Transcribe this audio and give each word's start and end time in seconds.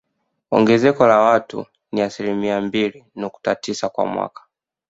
Ongezeko 0.51 1.07
la 1.07 1.19
watu 1.19 1.65
ni 1.91 2.01
asilimia 2.01 2.61
mbili 2.61 3.05
nukta 3.15 3.55
tisa 3.55 3.89
kwa 3.89 4.05
mwaka 4.05 4.43